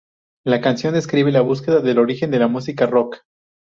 [0.43, 3.19] La canción describe la búsqueda del origen de la música rock.